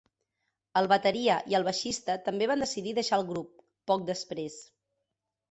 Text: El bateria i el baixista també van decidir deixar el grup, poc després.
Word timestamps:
El 0.79 0.87
bateria 0.91 1.35
i 1.53 1.57
el 1.59 1.65
baixista 1.67 2.15
també 2.31 2.47
van 2.53 2.65
decidir 2.65 2.95
deixar 3.01 3.21
el 3.23 3.27
grup, 3.33 3.53
poc 3.93 4.09
després. 4.11 4.59